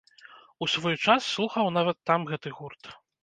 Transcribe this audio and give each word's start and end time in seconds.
У 0.65 0.67
свой 0.75 0.95
час 1.03 1.27
слухаў 1.35 1.69
нават 1.77 1.97
там 2.13 2.25
гэты 2.33 2.55
гурт. 2.57 2.83